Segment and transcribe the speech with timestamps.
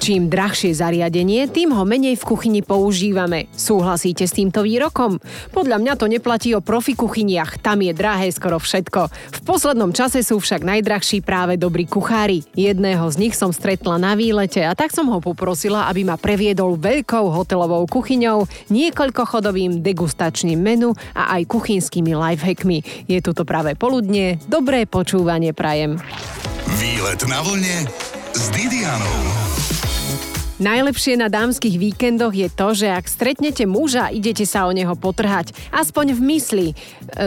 [0.00, 3.52] Čím drahšie zariadenie, tým ho menej v kuchyni používame.
[3.52, 5.20] Súhlasíte s týmto výrokom?
[5.52, 9.12] Podľa mňa to neplatí o profi kuchyniach, tam je drahé skoro všetko.
[9.12, 12.40] V poslednom čase sú však najdrahší práve dobrí kuchári.
[12.56, 16.80] Jedného z nich som stretla na výlete a tak som ho poprosila, aby ma previedol
[16.80, 23.04] veľkou hotelovou kuchyňou, niekoľkochodovým degustačným menu a aj kuchynskými lifehackmi.
[23.04, 26.00] Je tu to práve poludne, dobré počúvanie prajem.
[26.80, 27.84] Výlet na vlne
[28.32, 29.69] s Didianou.
[30.60, 35.56] Najlepšie na dámskych víkendoch je to, že ak stretnete muža, idete sa o neho potrhať.
[35.72, 36.66] Aspoň v mysli.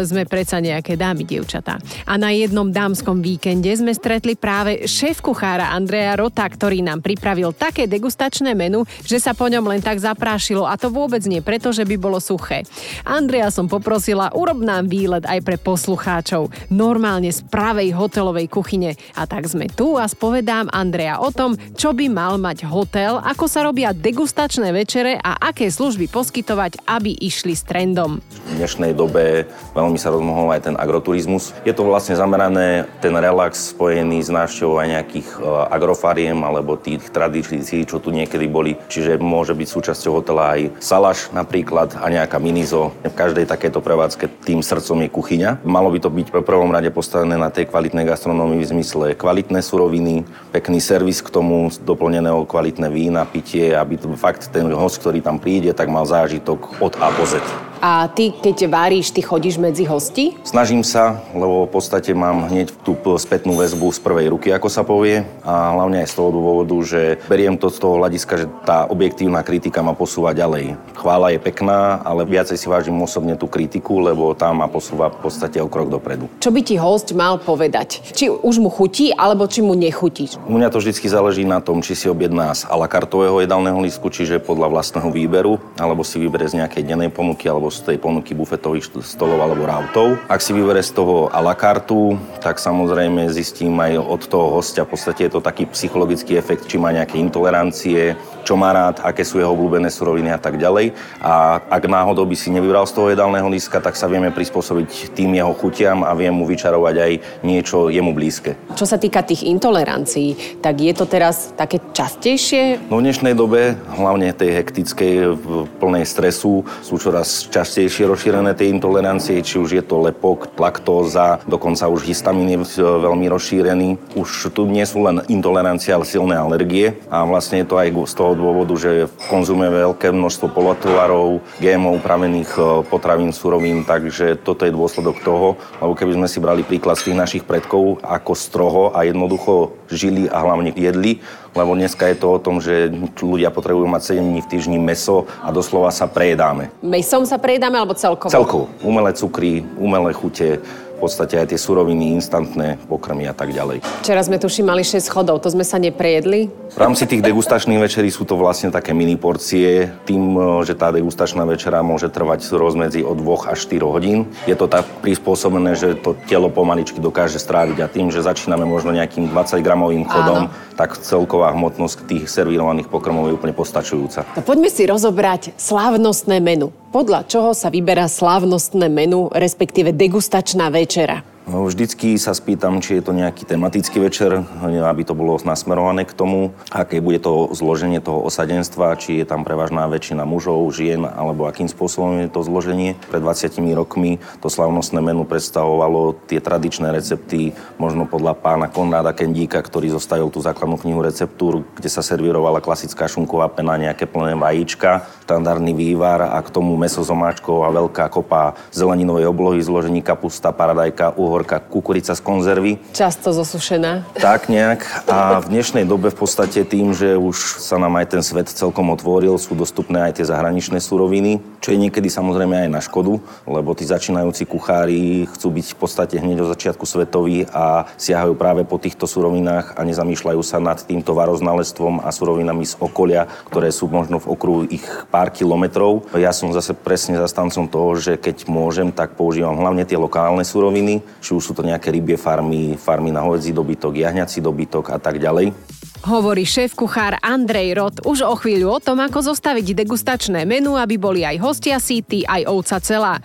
[0.05, 1.81] Sme predsa nejaké dámy, dievčatá.
[2.07, 7.51] A na jednom dámskom víkende sme stretli práve šéf kuchára Andreja Rota, ktorý nám pripravil
[7.51, 11.73] také degustačné menu, že sa po ňom len tak zaprášilo a to vôbec nie preto,
[11.73, 12.63] že by bolo suché.
[13.03, 16.53] Andrea som poprosila, urob nám výlet aj pre poslucháčov.
[16.71, 18.95] Normálne z pravej hotelovej kuchyne.
[19.17, 23.45] A tak sme tu a spovedám Andrea o tom, čo by mal mať hotel ako
[23.47, 28.19] sa robia degustačné večere a aké služby poskytovať, aby išli s trendom.
[28.19, 31.57] V dnešnej dobe veľmi sa rozmohol aj ten agroturizmus.
[31.65, 35.39] Je to vlastne zamerané ten relax spojený s návštevou aj nejakých e,
[35.73, 38.77] agrofariem alebo tých tradícií, čo tu niekedy boli.
[38.87, 42.93] Čiže môže byť súčasťou hotela aj salaš napríklad a nejaká minizo.
[43.01, 45.65] V každej takéto prevádzke tým srdcom je kuchyňa.
[45.65, 49.65] Malo by to byť v prvom rade postavené na tej kvalitnej gastronómii v zmysle kvalitné
[49.65, 50.21] suroviny,
[50.53, 55.39] pekný servis k tomu, doplneného kvalitné vína na pitie, aby fakt ten host, ktorý tam
[55.39, 57.39] príde, tak mal zážitok od A po Z.
[57.83, 60.39] A ty, keď varíš, ty chodíš medzi hosti?
[60.47, 64.87] Snažím sa, lebo v podstate mám hneď tú spätnú väzbu z prvej ruky, ako sa
[64.87, 65.27] povie.
[65.43, 69.43] A hlavne aj z toho dôvodu, že beriem to z toho hľadiska, že tá objektívna
[69.43, 70.79] kritika ma posúva ďalej.
[70.95, 75.19] Chvála je pekná, ale viacej si vážim osobne tú kritiku, lebo tá ma posúva v
[75.27, 76.31] podstate o krok dopredu.
[76.39, 77.99] Čo by ti host mal povedať?
[78.15, 80.31] Či už mu chutí, alebo či mu nechutí?
[80.47, 83.75] U mňa to vždy záleží na tom, či si objedná z a la kartového jedálneho
[83.83, 87.97] lístku, čiže podľa vlastného výberu, alebo si vyberie z nejakej dennej ponuky, alebo z tej
[87.97, 90.21] ponuky bufetových stolov alebo rautov.
[90.29, 94.85] Ak si vybere z toho a la kartu, tak samozrejme zistím aj od toho hostia,
[94.85, 98.13] v podstate je to taký psychologický efekt, či má nejaké intolerancie,
[98.43, 100.93] čo má rád, aké sú jeho obľúbené suroviny a tak ďalej.
[101.23, 105.33] A ak náhodou by si nevybral z toho jedálneho lístka, tak sa vieme prispôsobiť tým
[105.33, 108.59] jeho chutiam a viem mu vyčarovať aj niečo jemu blízke.
[108.75, 112.91] Čo sa týka tých intolerancií, tak je to teraz také častejšie?
[112.91, 115.47] No v dnešnej dobe, hlavne tej hektickej, v
[115.79, 117.62] plnej stresu, sú čoraz častejšie
[118.05, 123.97] rozšírené tie intolerancie, či už je to lepok, laktóza, dokonca už histamín je veľmi rozšírený.
[124.19, 128.13] Už tu nie sú len intolerancie, ale silné alergie a vlastne je to aj z
[128.13, 134.75] toho dôvodu, že konzumuje veľké množstvo polotovarov, GMO upravených e, potravín, surovín, takže toto je
[134.75, 139.07] dôsledok toho, lebo keby sme si brali príklad z tých našich predkov, ako stroho a
[139.07, 141.21] jednoducho žili a hlavne jedli,
[141.53, 142.89] lebo dneska je to o tom, že
[143.21, 146.73] ľudia potrebujú mať 7 dní v týždni meso a doslova sa prejedáme.
[146.81, 148.33] Mesom sa prejedáme alebo celkovo?
[148.33, 148.65] Celkovo.
[148.81, 150.59] Umelé cukry, umelé chute,
[151.03, 153.83] podstate aj tie suroviny, instantné pokrmy a tak ďalej.
[153.99, 156.47] Včera sme tuším mali 6 chodov, to sme sa neprejedli?
[156.73, 160.95] V rámci tých degustačných večerí sú to vlastne také mini porcie, tým, e, že tá
[160.95, 164.31] degustačná večera môže trvať rozmedzi od 2 až 4 hodín.
[164.47, 168.95] Je to tak prispôsobené, že to telo pomaličky dokáže stráviť a tým, že začíname možno
[168.95, 170.53] nejakým 20 gramovým chodom, Áno.
[170.79, 174.23] tak celková hmotnosť tých servírovaných pokrmov je úplne postačujúca.
[174.37, 181.32] No poďme si rozobrať slávnostné menu podľa čoho sa vyberá slávnostné menu, respektíve degustačná večera?
[181.43, 186.15] No, vždycky sa spýtam, či je to nejaký tematický večer, aby to bolo nasmerované k
[186.15, 191.43] tomu, aké bude to zloženie toho osadenstva, či je tam prevažná väčšina mužov, žien, alebo
[191.43, 192.95] akým spôsobom je to zloženie.
[193.11, 199.59] Pred 20 rokmi to slavnostné menu predstavovalo tie tradičné recepty, možno podľa pána Konráda Kendíka,
[199.59, 205.11] ktorý zostavil tú základnú knihu receptúr, kde sa servírovala klasická šunková pena, nejaké plné vajíčka,
[205.27, 211.19] štandardný vývar a k tomu meso z a veľká kopa zeleninovej oblohy, zložení kapusta, paradajka,
[211.19, 212.77] uhol horká kukurica z konzervy.
[212.93, 214.13] Často zosušená.
[214.13, 215.09] Tak nejak.
[215.09, 218.93] A v dnešnej dobe v podstate tým, že už sa nám aj ten svet celkom
[218.93, 223.17] otvoril, sú dostupné aj tie zahraničné suroviny, čo je niekedy samozrejme aj na škodu,
[223.49, 228.61] lebo tí začínajúci kuchári chcú byť v podstate hneď od začiatku svetoví a siahajú práve
[228.67, 233.89] po týchto surovinách a nezamýšľajú sa nad týmto varoznalestvom a surovinami z okolia, ktoré sú
[233.89, 236.05] možno v okruhu ich pár kilometrov.
[236.13, 241.01] Ja som zase presne zastancom toho, že keď môžem, tak používam hlavne tie lokálne suroviny,
[241.23, 245.23] či už sú to nejaké rybie farmy, farmy na hovedzí dobytok, jahňací dobytok a tak
[245.23, 245.55] ďalej.
[246.03, 251.23] Hovorí šéf-kuchár Andrej Rod už o chvíľu o tom, ako zostaviť degustačné menu, aby boli
[251.23, 253.15] aj hostia síty, aj ovca celá.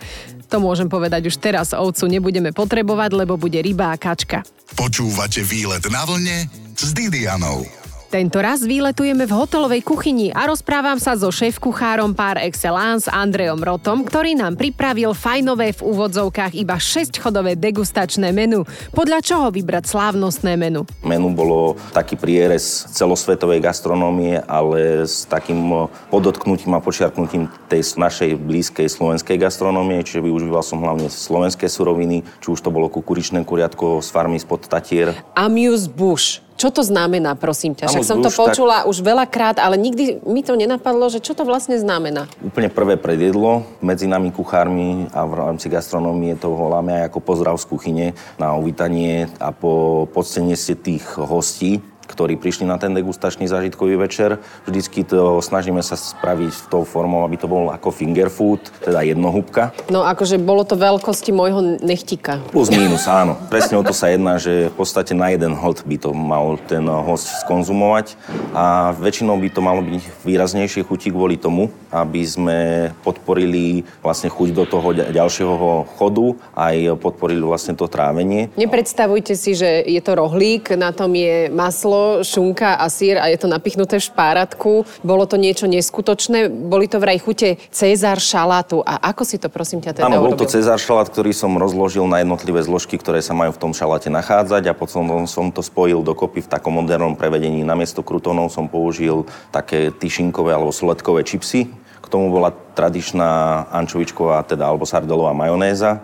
[0.47, 4.47] To môžem povedať už teraz, ovcu nebudeme potrebovať, lebo bude ryba a kačka.
[4.79, 7.78] Počúvate výlet na vlne s Didianou.
[8.09, 14.01] Tento raz výletujeme v hotelovej kuchyni a rozprávam sa so šéf-kuchárom par excellence Andrejom Rotom,
[14.01, 18.65] ktorý nám pripravil fajnové v úvodzovkách iba 6-chodové degustačné menu.
[18.97, 20.89] Podľa čoho vybrať slávnostné menu?
[21.05, 28.89] Menu bolo taký prierez celosvetovej gastronómie, ale s takým podotknutím a počiarknutím tej našej blízkej
[28.89, 34.09] slovenskej gastronómie, čiže využíval som hlavne slovenské suroviny, či už to bolo kukuričné kuriatko z
[34.09, 35.13] farmy spod Tatier.
[35.37, 36.48] Amuse Bush.
[36.59, 37.87] Čo to znamená, prosím ťa?
[37.87, 38.91] Však som to počula tak...
[38.91, 42.27] už veľakrát, ale nikdy mi to nenapadlo, že čo to vlastne znamená.
[42.43, 47.55] Úplne prvé predjedlo medzi nami kuchármi a v rámci gastronómie to voláme aj ako pozdrav
[47.55, 51.79] z kuchyne na uvítanie a po podstenie si tých hostí,
[52.09, 54.41] ktorí prišli na ten degustačný zážitkový večer.
[54.65, 59.69] Vždycky to snažíme sa spraviť tou formou, aby to bol ako finger food, teda jednohúbka.
[59.93, 62.41] No akože bolo to veľkosti môjho nechtika.
[62.49, 63.37] Plus mínus, áno.
[63.53, 66.81] Presne o to sa jedná, že v podstate na jeden hod by to mal ten
[66.89, 68.17] host skonzumovať
[68.57, 72.57] a väčšinou by to malo byť výraznejšie chuti kvôli tomu, aby sme
[73.05, 78.47] podporili vlastne chuť do toho ďalšieho chodu, aj podporili vlastne to trávenie.
[78.55, 83.37] Nepredstavujte si, že je to rohlík, na tom je maslo, šunka a sír a je
[83.39, 84.71] to napichnuté v špáratku.
[85.05, 86.49] Bolo to niečo neskutočné.
[86.49, 88.83] Boli to vraj chute Cezar šalátu.
[88.83, 92.05] A ako si to prosím ťa teda Áno, bol to Cezar šalát, ktorý som rozložil
[92.07, 96.03] na jednotlivé zložky, ktoré sa majú v tom šaláte nachádzať a potom som to spojil
[96.03, 97.61] dokopy v takom modernom prevedení.
[97.65, 101.71] Namiesto krutonov som použil také tyšinkové alebo soletkové čipsy.
[101.99, 106.01] K tomu bola tradičná ančovičková, teda alebo sardelová majonéza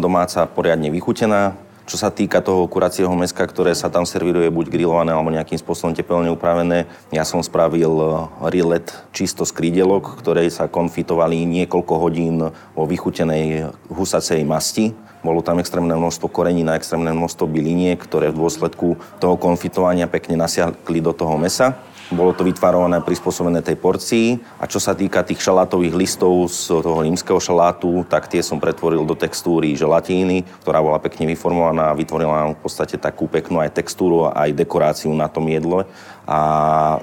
[0.00, 1.65] domáca, poriadne vychutená.
[1.86, 5.94] Čo sa týka toho kuracieho meska, ktoré sa tam servíruje buď grillované alebo nejakým spôsobom
[5.94, 8.10] tepelne upravené, ja som spravil eh,
[8.50, 12.42] rillet čisto z krídelok, ktoré sa konfitovali niekoľko hodín
[12.74, 14.98] vo vychutenej husacej masti.
[15.22, 20.34] Bolo tam extrémne množstvo korení na extrémne množstvo byliniek, ktoré v dôsledku toho konfitovania pekne
[20.42, 21.78] nasiahli do toho mesa.
[22.06, 24.38] Bolo to vytvarované prispôsobené tej porcii.
[24.62, 29.02] A čo sa týka tých šalátových listov z toho rímskeho šalátu, tak tie som pretvoril
[29.02, 33.74] do textúry želatíny, ktorá bola pekne vyformovaná a vytvorila nám v podstate takú peknú aj
[33.74, 35.82] textúru, aj dekoráciu na tom jedle.
[36.26, 36.38] A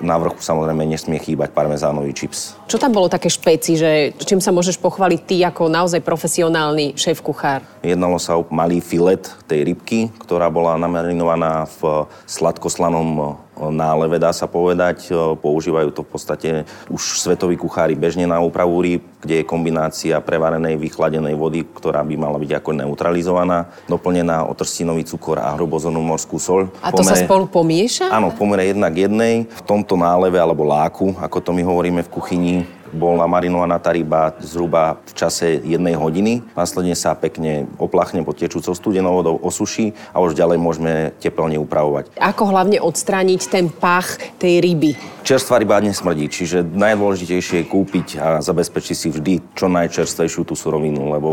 [0.04, 2.60] na vrchu samozrejme nesmie chýbať parmezánový čips.
[2.68, 7.64] Čo tam bolo také špeci, že čím sa môžeš pochváliť ty ako naozaj profesionálny šéf-kuchár?
[7.80, 14.50] Jednalo sa o malý filet tej rybky, ktorá bola namarinovaná v sladkoslanom náleve, dá sa
[14.50, 15.14] povedať.
[15.40, 16.50] Používajú to v podstate
[16.90, 22.16] už svetoví kuchári bežne na úpravu rýb, kde je kombinácia prevarenej, vychladenej vody, ktorá by
[22.20, 26.68] mala byť ako neutralizovaná, doplnená otrstinový cukor a hrubozornú morskú sol.
[26.84, 28.12] A to pomere, sa spolu pomieša?
[28.12, 29.48] Áno, v pomere jednak jednej.
[29.48, 32.56] V tomto náleve alebo láku, ako to my hovoríme v kuchyni,
[32.94, 36.46] bola marinovaná tá ryba zhruba v čase jednej hodiny.
[36.54, 42.14] Následne sa pekne oplachne pod tečúcou studenou vodou, osuší a už ďalej môžeme teplne upravovať.
[42.22, 44.94] Ako hlavne odstrániť ten pach tej ryby?
[45.24, 51.16] Čerstvá ryba nesmrdí, čiže najdôležitejšie je kúpiť a zabezpečiť si vždy čo najčerstvejšiu tú surovinu,
[51.16, 51.30] lebo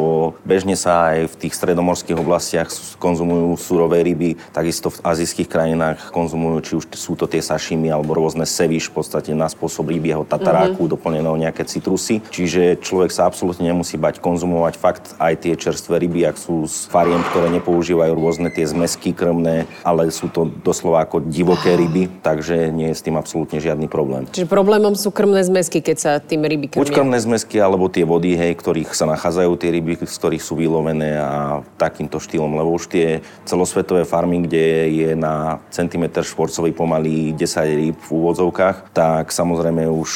[0.46, 2.70] bežne sa aj v tých stredomorských oblastiach
[3.02, 8.14] konzumujú surové ryby, takisto v azijských krajinách konzumujú, či už sú to tie sašimy alebo
[8.14, 10.94] rôzne seviš v podstate na spôsob rybieho tataráku, mm-hmm.
[10.94, 12.22] doplneného nejaké citrusy.
[12.30, 16.86] Čiže človek sa absolútne nemusí bať konzumovať fakt aj tie čerstvé ryby, ak sú z
[16.86, 22.70] fariem, ktoré nepoužívajú rôzne tie zmesky krmné, ale sú to doslova ako divoké ryby, takže
[22.70, 24.30] nie je s tým absolútne žiadny problém.
[24.30, 26.80] Čiže problémom sú krmné zmesky, keď sa tým ryby krmia?
[26.86, 30.54] Buď krmné zmesky, alebo tie vody, hej, ktorých sa nachádzajú tie ryby, z ktorých sú
[30.54, 37.32] vylovené a takýmto štýlom, lebo už tie celosvetové farmy, kde je na centimetr štvorcový pomaly
[37.34, 40.10] 10 rýb v úvodzovkách, tak samozrejme už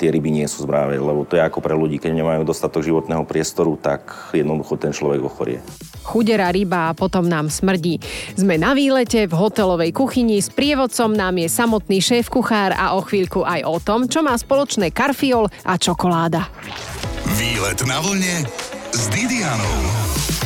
[0.00, 2.80] tie ryby nie sú zbrané práve, lebo to je ako pre ľudí, keď nemajú dostatok
[2.80, 5.60] životného priestoru, tak jednoducho ten človek ochorie.
[6.00, 8.00] Chudera ryba a potom nám smrdí.
[8.32, 13.44] Sme na výlete v hotelovej kuchyni, s prievodcom nám je samotný šéf-kuchár a o chvíľku
[13.44, 16.48] aj o tom, čo má spoločné karfiol a čokoláda.
[17.36, 18.48] Výlet na vlne
[18.96, 20.39] s Didianou.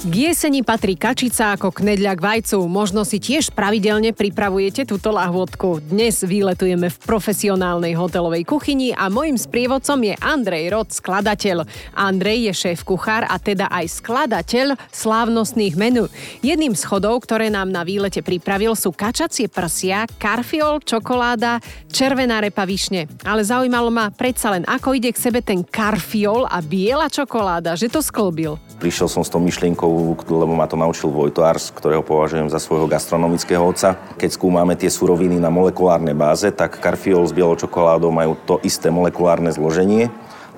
[0.00, 2.64] K jeseni patrí kačica ako knedľa k vajcu.
[2.72, 5.84] Možno si tiež pravidelne pripravujete túto lahôdku.
[5.92, 11.68] Dnes výletujeme v profesionálnej hotelovej kuchyni a môjim sprievodcom je Andrej Rod, skladateľ.
[11.92, 16.08] Andrej je šéf kuchár a teda aj skladateľ slávnostných menu.
[16.40, 21.60] Jedným z chodov, ktoré nám na výlete pripravil, sú kačacie prsia, karfiol, čokoláda,
[21.92, 23.04] červená repa višne.
[23.20, 27.92] Ale zaujímalo ma predsa len, ako ide k sebe ten karfiol a biela čokoláda, že
[27.92, 28.56] to sklbil.
[28.80, 32.88] Prišiel som s tou myšlienkou, lebo ma to naučil Vojto Ars, ktorého považujem za svojho
[32.88, 34.00] gastronomického otca.
[34.16, 38.88] Keď skúmame tie suroviny na molekulárnej báze, tak karfiol s bielou čokoládou majú to isté
[38.88, 40.08] molekulárne zloženie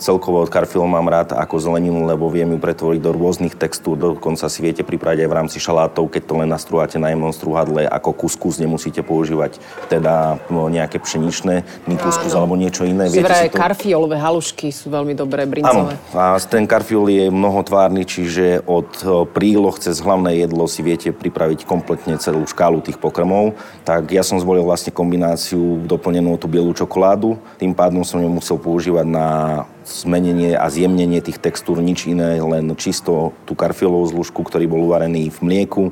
[0.03, 3.95] Celkovo karfiol mám rád ako zeleninu, lebo viem ju pretvoriť do rôznych textúr.
[3.95, 7.87] Dokonca si viete pripraviť aj v rámci šalátov, keď to len nastrúhate na jemnom strúhadle,
[7.87, 13.07] ako kuskus nemusíte používať teda no, nejaké pšeničné, kuskus alebo niečo iné.
[13.07, 13.63] Viete si to...
[13.63, 15.95] karfiolové halušky sú veľmi dobré, brincové.
[15.95, 18.91] Áno, a ten karfiol je mnohotvárny, čiže od
[19.31, 23.55] príloh cez hlavné jedlo si viete pripraviť kompletne celú škálu tých pokrmov.
[23.87, 27.39] Tak ja som zvolil vlastne kombináciu doplnenú tú bielú čokoládu.
[27.63, 29.27] Tým pádom som ju musel používať na
[29.85, 35.31] zmenenie a zjemnenie tých textúr, nič iné, len čisto tú karfiolovú zlužku, ktorý bol uvarený
[35.35, 35.83] v mlieku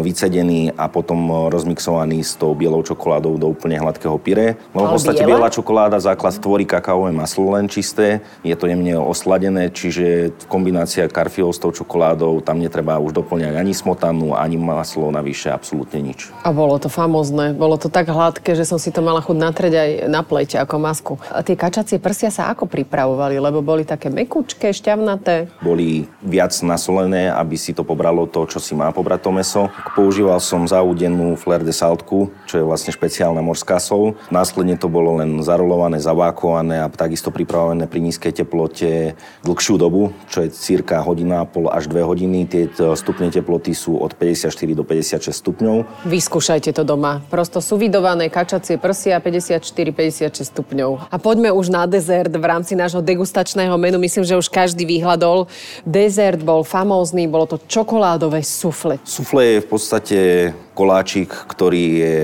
[0.00, 4.56] vycedený a potom eh, rozmixovaný s tou bielou čokoládou do úplne hladkého pyré.
[4.72, 5.46] No v podstate biela?
[5.46, 11.52] biela čokoláda základ tvorí kakaové maslo len čisté, je to jemne osladené, čiže kombinácia karfiol
[11.52, 16.28] s tou čokoládou, tam netreba už doplňať ani smotanu, ani maslo, navyše absolútne nič.
[16.44, 19.74] A bolo to famózne, bolo to tak hladké, že som si to mala chuť natrieť
[19.74, 21.12] aj na pleť ako masku.
[21.30, 25.50] A tie kačacie prsia sa ako pripravovali, lebo boli také mekučké, šťavnaté?
[25.60, 29.62] Boli viac nasolené, aby si to pobralo to, čo si má pobrať to meso.
[29.86, 34.18] Používal som zaúdenú flair de saltku, čo je vlastne špeciálna morská sol.
[34.34, 39.14] Následne to bolo len zarolované, zavákované a takisto pripravené pri nízkej teplote
[39.46, 42.44] dlhšiu dobu, čo je cirka hodina pol až dve hodiny.
[42.44, 46.04] Tie stupne teploty sú od 54 do 56 stupňov.
[46.04, 47.24] Vyskúšajte to doma.
[47.30, 51.08] Prosto suvidované kačacie prsia 54-56 stupňov.
[51.08, 53.96] A poďme už na dezert v rámci nášho degustačného menu.
[53.96, 55.48] Myslím, že už každý vyhľadol.
[55.88, 59.00] Dezert bol famózny, bolo to čokoládové sufle.
[59.06, 62.18] Sufle je v podstate koláčik, ktorý je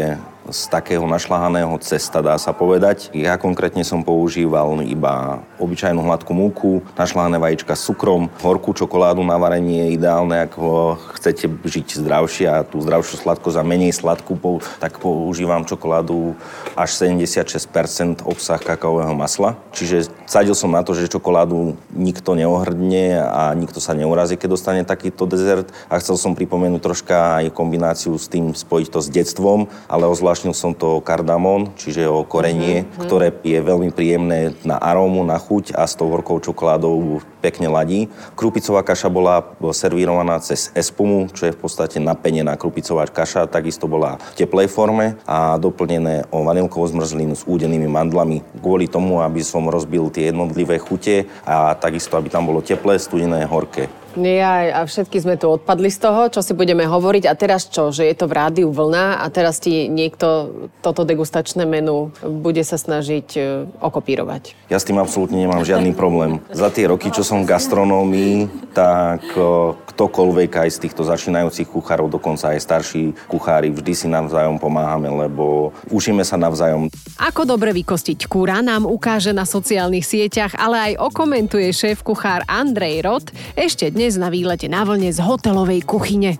[0.50, 3.12] z takého našľahaného cesta, dá sa povedať.
[3.14, 9.38] Ja konkrétne som používal iba obyčajnú hladkú múku, našľahané vajíčka s cukrom, horkú čokoládu na
[9.38, 14.34] varenie je ideálne, ako chcete žiť zdravšie a tú zdravšiu sladkosť a menej sladkú,
[14.82, 16.34] tak používam čokoládu
[16.74, 19.60] až 76% obsah kakaového masla.
[19.76, 24.82] Čiže sadil som na to, že čokoládu nikto neohrdne a nikto sa neurazí, keď dostane
[24.88, 25.68] takýto dezert.
[25.92, 30.31] A chcel som pripomenúť troška aj kombináciu s tým spojiť to s detstvom, ale ozvlášť
[30.32, 33.04] Zvláštnil som to kardamón, čiže o korenie, mm-hmm.
[33.04, 38.08] ktoré je veľmi príjemné na arómu, na chuť a s tou horkou čokoládou pekne ladí.
[38.32, 39.44] Krupicová kaša bola
[39.76, 45.20] servírovaná cez espumu, čo je v podstate napenená krupicová kaša, takisto bola v teplej forme
[45.28, 50.80] a doplnené o vanilkovú zmrzlinu s údenými mandlami kvôli tomu, aby som rozbil tie jednotlivé
[50.80, 53.92] chute a takisto, aby tam bolo teplé, studené, horké.
[54.14, 57.24] Nie, a všetky sme tu odpadli z toho, čo si budeme hovoriť.
[57.28, 57.88] A teraz čo?
[57.88, 60.52] Že je to v rádiu vlna a teraz ti niekto
[60.84, 63.40] toto degustačné menu bude sa snažiť e,
[63.80, 64.56] okopírovať.
[64.68, 66.42] Ja s tým absolútne nemám žiadny problém.
[66.52, 72.08] Za tie roky, čo som v gastronómii, tak e, ktokoľvek aj z týchto začínajúcich kuchárov,
[72.08, 76.88] dokonca aj starší kuchári, vždy si navzájom pomáhame, lebo učíme sa navzájom.
[77.22, 83.04] Ako dobre vykostiť kúra nám ukáže na sociálnych sieťach, ale aj okomentuje šéf kuchár Andrej
[83.04, 86.34] Rod ešte dnes dnes na výlete na vlne z hotelovej kuchyne.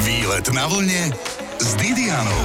[0.00, 1.12] Výlet na vlne
[1.60, 2.44] s Didianou.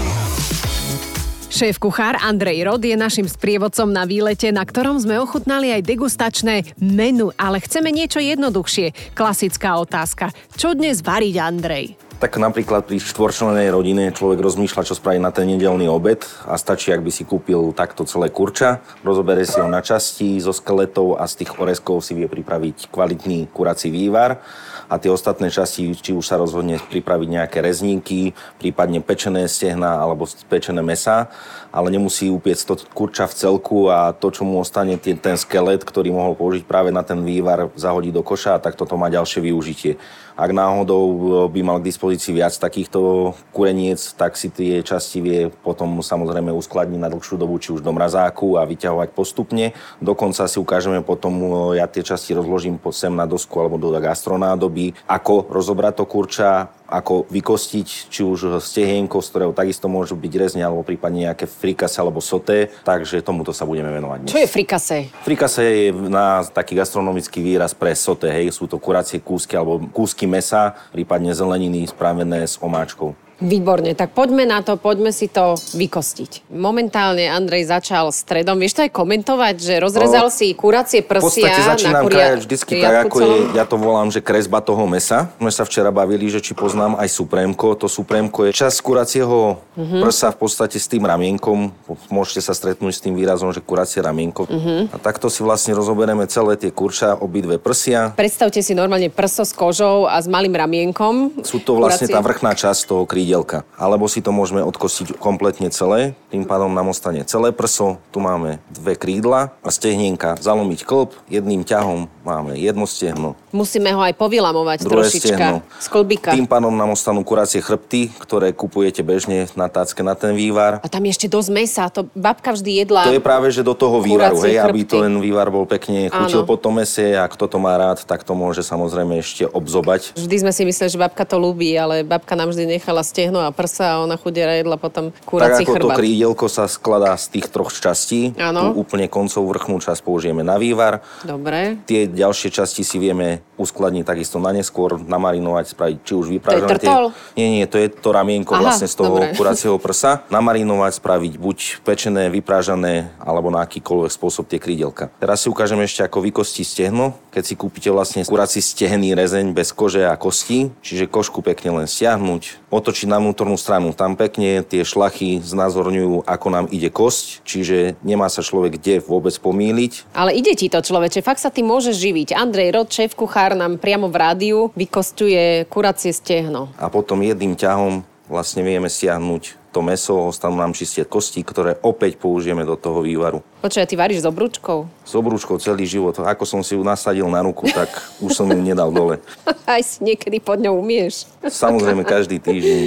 [1.47, 6.67] Šéf kuchár Andrej Rod je našim sprievodcom na výlete, na ktorom sme ochutnali aj degustačné
[6.83, 9.15] menu, ale chceme niečo jednoduchšie.
[9.15, 10.35] Klasická otázka.
[10.59, 11.95] Čo dnes variť, Andrej?
[12.25, 16.89] Tak napríklad pri štvorčlenej rodine človek rozmýšľa, čo spraviť na ten nedelný obed a stačí,
[16.89, 21.29] ak by si kúpil takto celé kurča, rozobere si ho na časti zo skeletov a
[21.29, 24.41] z tých oreskov si vie pripraviť kvalitný kurací vývar
[24.89, 30.25] a tie ostatné časti, či už sa rozhodne pripraviť nejaké rezníky, prípadne pečené stehna alebo
[30.49, 31.29] pečené mesa,
[31.69, 35.85] ale nemusí upiec to kurča v celku a to, čo mu ostane, ten, ten skelet,
[35.85, 39.45] ktorý mohol použiť práve na ten vývar, zahodí do koša a tak toto má ďalšie
[39.45, 40.01] využitie.
[40.35, 45.39] Ak náhodou e, by mal k dispozícii viac takýchto kureniec, tak si tie časti vie
[45.47, 49.71] potom samozrejme uskladniť na dlhšiu dobu, či už do mrazáku a vyťahovať postupne.
[50.03, 51.33] Dokonca si ukážeme potom,
[51.71, 56.67] e, ja tie časti rozložím sem na dosku alebo do gastronádoby, ako rozobrať to kurča,
[56.85, 61.97] ako vykostiť, či už stehienko, z ktorého takisto môžu byť rezne, alebo prípadne nejaké frikase
[61.97, 64.31] alebo soté, takže tomuto sa budeme venovať dnes.
[64.31, 64.97] Čo je frikase?
[65.25, 70.29] Frikase je na taký gastronomický výraz pre soté, hej, sú to kuracie kúsky alebo kúsky
[70.29, 73.24] mesa, prípadne zeleniny spravené s omáčkou.
[73.35, 76.47] Výborne, tak poďme na to, poďme si to vykostiť.
[76.55, 78.55] Momentálne Andrej začal stredom.
[78.55, 82.15] Vieš to aj komentovať, že rozrezal o, si kuracie prsia V podstate začínam na kuria...
[82.15, 85.35] krajať vždycky tak, ako je, ja to volám, že kresba toho mesa.
[85.43, 87.75] My sa včera bavili, že či poznám aj suprémko.
[87.75, 89.99] To suprémko je čas kuracieho uh-huh.
[89.99, 91.75] prsa v podstate s tým ramienkom.
[92.07, 94.47] Môžete sa stretnúť s tým výrazom, že kuracie ramienko.
[94.47, 94.87] Uh-huh.
[94.87, 98.15] A takto si vlastne rozoberieme celé tie kurča, obidve prsia.
[98.15, 101.35] Predstavte si normálne prso s kožou a s malým ramienkom.
[101.43, 102.15] Sú to vlastne kuracie.
[102.15, 103.65] tá vrchná časť toho krí krídelka.
[103.73, 108.61] Alebo si to môžeme odkostiť kompletne celé, tým pádom nám ostane celé prso, tu máme
[108.69, 110.37] dve krídla a stehnienka.
[110.37, 113.33] Zalomiť klb, jedným ťahom máme jedno stehno.
[113.49, 115.57] Musíme ho aj povylamovať Druhé trošička stehno.
[115.65, 116.29] z klbika.
[116.37, 120.83] Tým pádom nám ostanú kuracie chrbty, ktoré kupujete bežne na tácke na ten vývar.
[120.85, 121.89] A tam je ešte dosť mesa.
[121.89, 123.09] To babka vždy jedla.
[123.09, 126.43] To je práve, že do toho vývaru, hej, aby to ten vývar bol pekne chutil
[126.43, 126.49] Áno.
[126.49, 130.13] po tom mese a kto to má rád, tak to môže samozrejme ešte obzobať.
[130.19, 133.47] Vždy sme si mysleli, že babka to ľúbi, ale babka nám vždy nechala stehno a
[133.49, 135.95] prsa a ona chudiera jedla potom Tak kurací ako to chrbát.
[135.95, 138.75] krídelko sa skladá z tých troch častí, Áno.
[138.75, 141.79] tú úplne koncov vrchnú časť použijeme na vývar, Dobre.
[141.85, 146.67] Tie ďalšie časti si vieme uskladniť takisto na neskôr, namarinovať, spraviť či už vypražané.
[146.75, 147.03] tie- trtol?
[147.33, 149.31] Nie, nie, to je to ramienko Aha, vlastne z toho dobre.
[149.31, 150.27] kuracieho prsa.
[150.27, 155.07] Namarinovať, spraviť buď pečené, vypražané, alebo na akýkoľvek spôsob tie krídelka.
[155.15, 157.15] Teraz si ukážem ešte, ako vykostiť stehno.
[157.31, 161.87] Keď si kúpite vlastne kurací stehený rezeň bez kože a kostí, čiže košku pekne len
[161.87, 163.93] stiahnuť, otočiť na vnútornú stranu.
[163.95, 169.33] Tam pekne tie šlachy znázorňujú, ako nám ide kosť, čiže nemá sa človek kde vôbec
[169.39, 170.11] pomýliť.
[170.13, 172.35] Ale ide ti to, človeče, fakt sa ty môžeš živiť.
[172.35, 176.69] Andrej Rod, šéf kuchár, nám priamo v rádiu vykostuje kuracie stehno.
[176.77, 182.15] a potom jedným ťahom vlastne vieme stiahnuť to meso, ostanú nám čisté kosti, ktoré opäť
[182.15, 183.43] použijeme do toho vývaru.
[183.59, 184.87] Počuj, a ty varíš s obrúčkou?
[185.03, 187.91] S obrúčkou celý život, ako som si ju nasadil na ruku, tak
[188.23, 189.19] už som ju nedal dole.
[189.67, 191.27] Aj si niekedy pod ňou umieš.
[191.43, 192.79] Samozrejme každý týždeň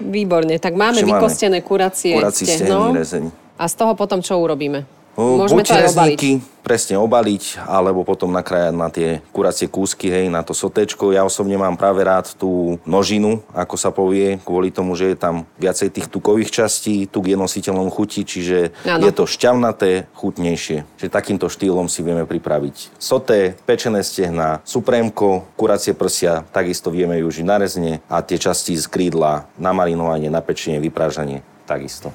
[0.00, 2.94] Výborne, tak máme máme vykostené kuracie kurací stehený stehno.
[2.94, 3.24] rezeň.
[3.58, 4.86] A z toho potom čo urobíme?
[5.14, 5.94] Môžeme buď to aj obaliť.
[5.94, 6.30] rezníky,
[6.64, 11.12] presne obaliť, alebo potom nakrájať na tie kuracie kúsky, hej, na to sotečko.
[11.12, 15.44] Ja osobne mám práve rád tú nožinu, ako sa povie, kvôli tomu, že je tam
[15.60, 19.04] viacej tých tukových častí, tuk je nositeľom chuti, čiže Áno.
[19.04, 20.88] je to šťavnaté, chutnejšie.
[20.98, 27.44] Čiže takýmto štýlom si vieme pripraviť soté, pečené stehna, suprémko, kuracie prsia, takisto vieme využiť
[27.44, 32.12] na rezne a tie časti z krídla, na marinovanie, na pečenie, vyprážanie, takisto.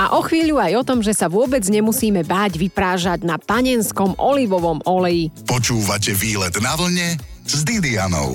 [0.00, 4.80] A o chvíľu aj o tom, že sa vôbec nemusíme báť vyprážať na panenskom olivovom
[4.88, 5.28] oleji.
[5.44, 8.32] Počúvate výlet na vlne s Didianou.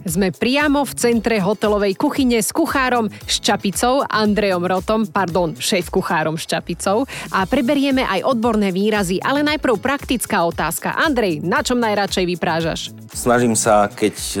[0.00, 7.04] Sme priamo v centre hotelovej kuchyne s kuchárom Ščapicou, Andrejom Rotom, pardon, šéf kuchárom Ščapicou
[7.28, 10.96] a preberieme aj odborné výrazy, ale najprv praktická otázka.
[10.96, 12.80] Andrej, na čom najradšej vyprážaš?
[13.12, 14.38] Snažím sa, keď e,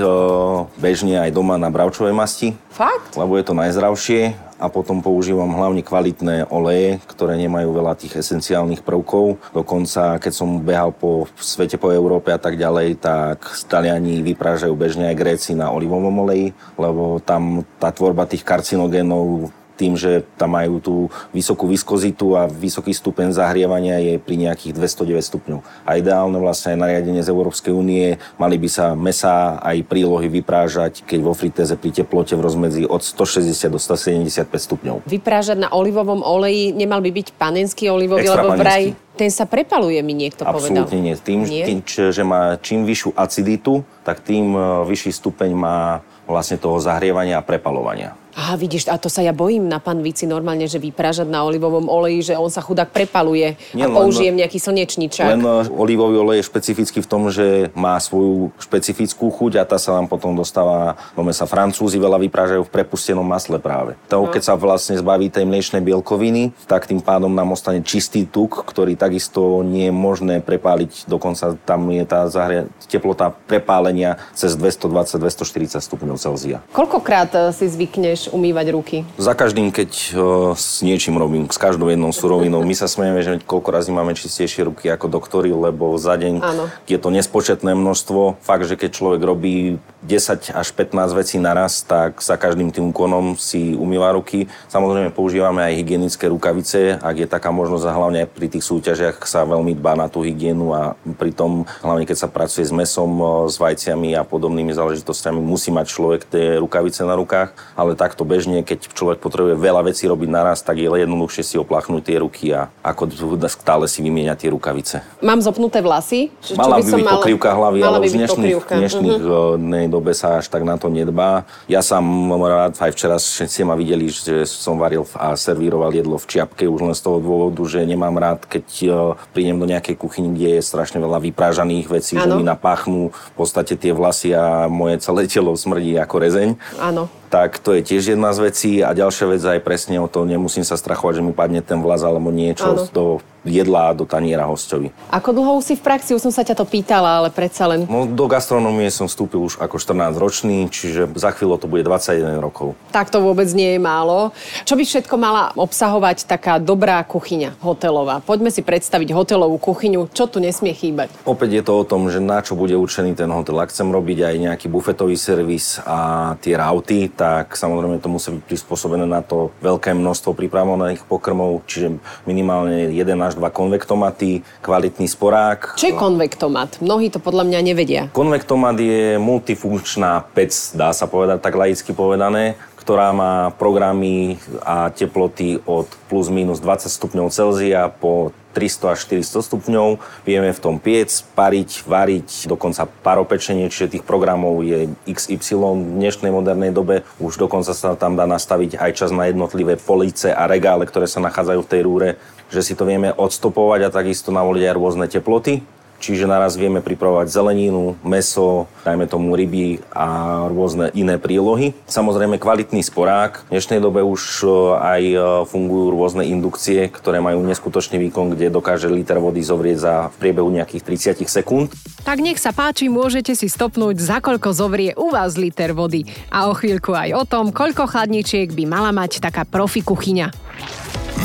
[0.80, 3.20] bežne aj doma na bravčovej masti, Fakt?
[3.20, 8.84] lebo je to najzdravšie a potom používam hlavne kvalitné oleje, ktoré nemajú veľa tých esenciálnych
[8.84, 9.40] prvkov.
[9.56, 15.08] Dokonca, keď som behal po svete, po Európe a tak ďalej, tak Taliani vyprážajú bežne
[15.08, 19.48] aj Gréci na olivovom oleji, lebo tam tá tvorba tých karcinogénov
[19.80, 20.94] tým, že tam majú tú
[21.32, 25.60] vysokú viskozitu a vysoký stupeň zahrievania je pri nejakých 209 stupňov.
[25.88, 31.18] A ideálne vlastne nariadenie z Európskej únie mali by sa mesa aj prílohy vyprážať, keď
[31.24, 34.96] vo fritéze pri teplote v rozmedzi od 160 do 175 stupňov.
[35.08, 39.16] Vyprážať na olivovom oleji nemal by byť panenský olivový, Extra lebo vraj panenský.
[39.16, 40.84] ten sa prepaluje, mi niekto povedal.
[40.84, 41.14] Absolútne nie.
[41.16, 41.64] Tým, Nie?
[41.64, 47.40] tým, že má čím vyššiu aciditu, tak tým e, vyšší stupeň má vlastne toho zahrievania
[47.40, 48.19] a prepalovania.
[48.32, 52.30] Aha, vidíš, a to sa ja bojím na panvici normálne, že vyprážať na olivovom oleji,
[52.30, 55.28] že on sa chudák prepaluje Nie, a len- použijem nejaký slnečničák.
[55.28, 59.76] Len e, olivový olej je špecifický v tom, že má svoju špecifickú chuť a tá
[59.76, 61.42] sa nám potom dostáva do mesa.
[61.42, 63.98] Francúzi veľa vyprážajú v prepustenom masle práve.
[64.06, 64.30] To, No.
[64.30, 68.94] keď sa vlastne zbaví tej mliečnej bielkoviny, tak tým pádom nám ostane čistý tuk, ktorý
[68.94, 71.06] takisto nie je možné prepáliť.
[71.06, 76.60] Dokonca tam je tá zahria- teplota prepálenia cez 220-240 stupňov Celzia.
[76.70, 78.96] Koľkokrát e, si zvykneš umývať ruky?
[79.16, 83.40] Za každým, keď uh, s niečím robím, s každou jednou surovinou, my sa smejeme, že
[83.40, 86.64] koľko razy máme čistejšie ruky ako doktori, lebo za deň Áno.
[86.84, 88.42] je to nespočetné množstvo.
[88.44, 93.38] Fakt, že keď človek robí 10 až 15 vecí naraz, tak za každým tým úkonom
[93.38, 94.48] si umýva ruky.
[94.72, 99.44] Samozrejme používame aj hygienické rukavice, ak je taká možnosť a hlavne pri tých súťažiach sa
[99.44, 104.16] veľmi dbá na tú hygienu a pritom, hlavne keď sa pracuje s mesom, s vajciami
[104.16, 109.22] a podobnými záležitosťami, musí mať človek tie rukavice na rukách, ale takto bežne, keď človek
[109.22, 113.06] potrebuje veľa vecí robiť naraz, tak je jednoduchšie si opláchnúť tie ruky a ako
[113.46, 114.96] stále si vymieňať tie rukavice.
[115.22, 116.34] Mám zopnuté vlasy?
[116.42, 119.30] Čo- Mala by byť pokrývka hlavy, ale by v dnešných, dnešných Mhm.
[119.30, 121.46] uh, dnej dobe sa až tak na to nedbá.
[121.70, 126.18] Ja sám mám rád, aj včera ste ma videli, že som varil a servíroval jedlo
[126.18, 129.94] v čiapke už len z toho dôvodu, že nemám rád, keď uh, prídem do nejakej
[129.94, 132.40] kuchyni, kde je strašne veľa vyprážaných vecí, že Áno.
[132.40, 136.48] mi napáchnú v podstate tie vlasy a moje celé telo smrdí ako rezeň
[136.80, 137.06] Áno.
[137.30, 138.72] Tak to je tiež jedna z vecí.
[138.82, 142.02] A ďalšia vec aj presne o to, nemusím sa strachovať, že mi padne ten vlas
[142.02, 142.84] alebo niečo Áno.
[142.90, 143.04] do
[143.44, 144.92] jedla do taniera hostovi.
[145.08, 146.12] Ako dlho už si v praxi?
[146.12, 147.88] Už som sa ťa to pýtala, ale predsa len...
[147.88, 152.76] No, do gastronómie som vstúpil už ako 14-ročný, čiže za chvíľu to bude 21 rokov.
[152.92, 154.36] Tak to vôbec nie je málo.
[154.68, 158.20] Čo by všetko mala obsahovať taká dobrá kuchyňa hotelová?
[158.20, 160.12] Poďme si predstaviť hotelovú kuchyňu.
[160.12, 161.08] Čo tu nesmie chýbať?
[161.24, 163.56] Opäť je to o tom, že na čo bude určený ten hotel.
[163.56, 168.48] Ak chcem robiť aj nejaký bufetový servis a tie rauty, tak samozrejme to musí byť
[168.48, 175.76] prispôsobené na to veľké množstvo pripravovaných pokrmov, čiže minimálne 1 až 2 konvektomaty, kvalitný sporák.
[175.76, 176.80] Čo je konvektomat?
[176.80, 178.02] Mnohí to podľa mňa nevedia.
[178.16, 185.60] Konvektomat je multifunkčná pec, dá sa povedať tak laicky povedané, ktorá má programy a teploty
[185.68, 189.88] od plus minus 20 stupňov Celzia po 300 až 400 stupňov.
[190.26, 196.34] Vieme v tom piec, pariť, variť, dokonca paropečenie, čiže tých programov je XY v dnešnej
[196.34, 197.06] modernej dobe.
[197.22, 201.22] Už dokonca sa tam dá nastaviť aj čas na jednotlivé police a regále, ktoré sa
[201.22, 202.08] nachádzajú v tej rúre,
[202.50, 205.79] že si to vieme odstopovať a takisto navoliť aj rôzne teploty.
[206.00, 211.76] Čiže naraz vieme pripravovať zeleninu, meso, dajme tomu ryby a rôzne iné prílohy.
[211.84, 213.44] Samozrejme kvalitný sporák.
[213.46, 214.48] V dnešnej dobe už e,
[214.80, 219.94] aj e, fungujú rôzne indukcie, ktoré majú neskutočný výkon, kde dokáže liter vody zovrieť za
[220.08, 221.68] v priebehu nejakých 30 sekúnd.
[222.00, 226.08] Tak nech sa páči, môžete si stopnúť, za koľko zovrie u vás liter vody.
[226.32, 230.32] A o chvíľku aj o tom, koľko chladničiek by mala mať taká profi kuchyňa.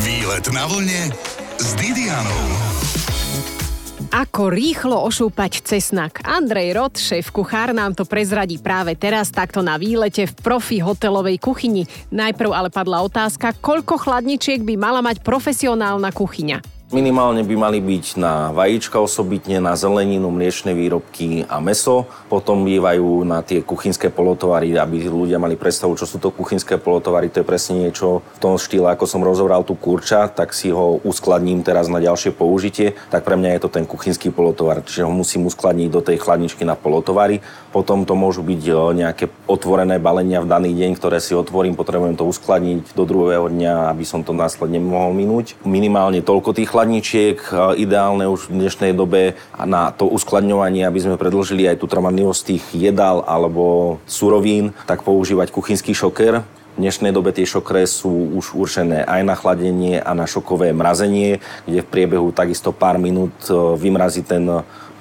[0.03, 1.15] Výlet na vlne
[1.55, 2.64] s Didianou.
[4.15, 6.23] Ako rýchlo ošúpať cesnak.
[6.23, 11.35] Andrej Rod, šéf kuchár, nám to prezradí práve teraz takto na výlete v profi hotelovej
[11.35, 11.83] kuchyni.
[12.15, 16.74] Najprv ale padla otázka, koľko chladničiek by mala mať profesionálna kuchyňa.
[16.95, 22.07] Minimálne by mali byť na vajíčka osobitne, na zeleninu, mliečne výrobky a meso.
[22.31, 27.27] Potom bývajú na tie kuchynské polotovary, aby ľudia mali predstavu, čo sú to kuchynské polotovary.
[27.35, 31.03] To je presne niečo v tom štýle, ako som rozobral tu kurča, tak si ho
[31.03, 32.95] uskladním teraz na ďalšie použitie.
[33.11, 36.63] Tak pre mňa je to ten kuchynský polotovar, čiže ho musím uskladniť do tej chladničky
[36.63, 37.43] na polotovary.
[37.75, 38.61] Potom to môžu byť
[38.95, 43.91] nejaké otvorené balenia v daný deň, ktoré si otvorím, potrebujem to uskladniť do druhého dňa,
[43.91, 45.59] aby som to následne mohol minúť.
[45.67, 47.41] Minimálne toľko tých chladničiek,
[47.81, 52.65] ideálne už v dnešnej dobe na to uskladňovanie, aby sme predlžili aj tú trvanlivosť tých
[52.77, 56.45] jedál alebo surovín, tak používať kuchynský šoker.
[56.45, 61.41] V dnešnej dobe tie šokre sú už určené aj na chladenie a na šokové mrazenie,
[61.65, 64.45] kde v priebehu takisto pár minút e, vymrazí ten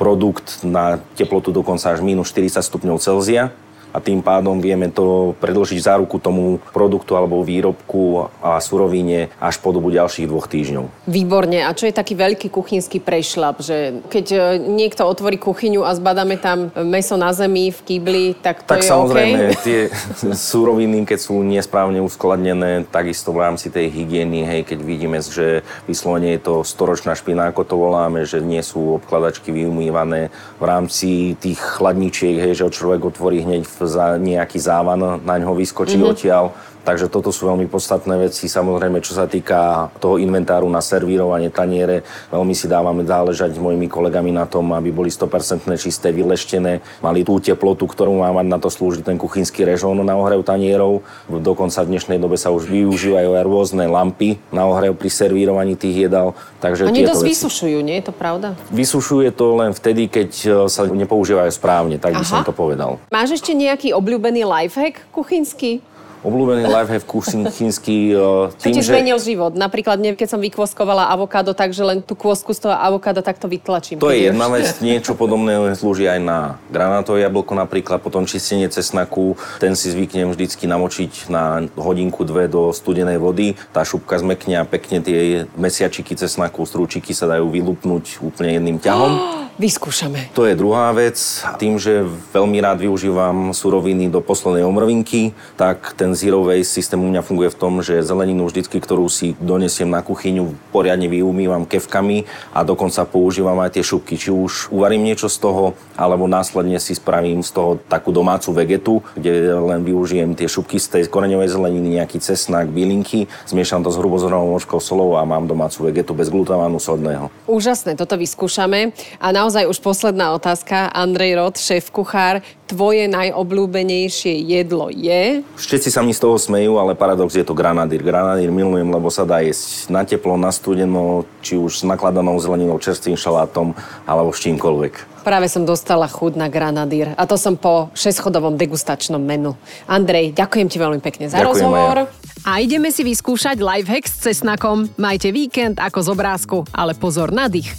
[0.01, 3.53] produkt na teplotu dokonca až minus 40 stupňov Celzia
[3.95, 9.71] a tým pádom vieme to predlžiť záruku tomu produktu alebo výrobku a surovíne až po
[9.71, 11.07] dobu ďalších dvoch týždňov.
[11.07, 11.63] Výborne.
[11.63, 16.43] A čo je taký veľký kuchynský prešlap, že keď e, niekto otvorí kuchyňu a zbadáme
[16.43, 19.63] tam meso na zemi v kýbli, tak to tak je samozrejme, OK?
[19.63, 19.81] tie
[20.51, 26.35] suroviny, keď sú nesprávne uskladnené, takisto v rámci tej hygieny, hej, keď vidíme, že vyslovene
[26.35, 31.63] je to storočná špina, ako to voláme, že nie sú obkladačky vyumývané v rámci tých
[31.63, 36.13] chladničiek, hej, že človek otvorí hneď v za nejaký závan na ňo vyskočí mm-hmm.
[36.13, 36.45] odtiaľ.
[36.85, 38.45] Takže toto sú veľmi podstatné veci.
[38.45, 43.89] Samozrejme, čo sa týka toho inventáru na servírovanie taniere, veľmi si dávame záležať s mojimi
[43.89, 48.59] kolegami na tom, aby boli 100% čisté, vyleštené, mali tú teplotu, ktorú má mať na
[48.61, 51.01] to slúžiť ten kuchynský režón na ohrev tanierov.
[51.27, 56.07] Dokonca v dnešnej dobe sa už využívajú aj rôzne lampy na ohrev pri servírovaní tých
[56.07, 56.37] jedál.
[56.61, 57.33] Takže Oni dosť veci...
[57.33, 58.53] vysušujú, nie je to pravda?
[58.69, 62.29] Vysušuje to len vtedy, keď e, sa nepoužívajú správne, tak by Aha.
[62.29, 63.01] som to povedal.
[63.09, 65.94] Máš ešte nejaký obľúbený lifehack kuchynský?
[66.25, 69.37] Obľúbený lifehack kuchynský uh, tým, Čo ti zmenil že...
[69.37, 69.53] život?
[69.53, 74.01] Napríklad, keď som vykvoskovala avokádo, takže len tú kvosku z toho avokáda takto vytlačím.
[74.01, 76.39] To je jedna vec, niečo podobné slúži aj na
[76.73, 82.73] granátové jablko napríklad, potom čistenie cesnaku, ten si zvyknem vždycky namočiť na hodinku, dve do
[82.73, 83.55] studenej vody.
[83.77, 89.13] Tá šupka zmekne a pekne tie mesiačiky cesnaku, strúčiky sa dajú vylupnúť úplne jedným ťahom.
[89.55, 90.35] Vyskúšame.
[90.35, 91.15] To je druhá vec.
[91.63, 92.03] Tým, že
[92.35, 97.27] veľmi rád využívam suroviny do poslednej omrvinky, tak ten ten zero waste systém u mňa
[97.27, 102.23] funguje v tom, že zeleninu vždycky, ktorú si donesiem na kuchyňu, poriadne vyumývam kevkami
[102.55, 104.15] a dokonca používam aj tie šupky.
[104.15, 109.03] Či už uvarím niečo z toho, alebo následne si spravím z toho takú domácu vegetu,
[109.19, 113.99] kde len využijem tie šupky z tej koreňovej zeleniny, nejaký cesnak, bylinky, zmiešam to s
[113.99, 117.27] hrubozrnou močkou solou a mám domácu vegetu bez glutamanu sodného.
[117.51, 118.95] Úžasné, toto vyskúšame.
[119.19, 120.95] A naozaj už posledná otázka.
[120.95, 125.45] Andrej Rod, šéf kuchár, tvoje najobľúbenejšie jedlo je?
[125.57, 128.01] Všetci sa mi z toho smejú, ale paradox je to granadír.
[128.01, 132.81] Granadír milujem, lebo sa dá jesť na teplo, na studeno, či už s nakladanou zeleninou,
[132.81, 133.77] čerstvým šalátom,
[134.09, 135.25] alebo s čímkoľvek.
[135.25, 139.57] Práve som dostala chud na granadír a to som po šeschodovom degustačnom menu.
[139.89, 141.97] Andrej, ďakujem ti veľmi pekne za ďakujem rozhovor.
[142.05, 142.13] Ja.
[142.45, 144.85] A ideme si vyskúšať lifehack s cesnakom.
[145.01, 147.73] Majte víkend ako z obrázku, ale pozor na dých.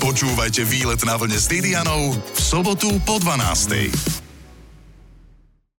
[0.00, 4.25] Počúvajte výlet na vlne s Didianou v sobotu po 12.